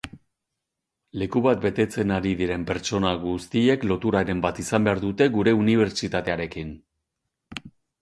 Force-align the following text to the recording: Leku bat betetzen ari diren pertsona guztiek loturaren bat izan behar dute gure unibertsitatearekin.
Leku 1.23 1.43
bat 1.47 1.61
betetzen 1.65 2.13
ari 2.15 2.31
diren 2.39 2.65
pertsona 2.71 3.13
guztiek 3.27 3.87
loturaren 3.93 4.43
bat 4.49 4.65
izan 4.67 4.91
behar 4.91 5.05
dute 5.07 5.31
gure 5.39 5.57
unibertsitatearekin. 5.63 6.77